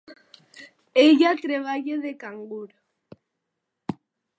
Ella 1.01 1.35
treballa 1.43 2.01
de 2.07 2.15
cangur. 2.25 2.67